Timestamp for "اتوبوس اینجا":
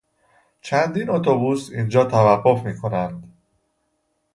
1.09-2.03